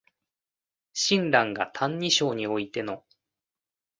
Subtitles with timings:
[0.93, 3.05] 親鸞が「歎異抄」においての